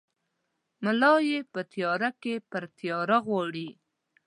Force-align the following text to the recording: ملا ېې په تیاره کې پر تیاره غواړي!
ملا 0.83 1.13
ېې 1.29 1.39
په 1.53 1.61
تیاره 1.71 2.09
کې 2.21 2.33
پر 2.49 2.63
تیاره 2.77 3.17
غواړي! 3.27 3.69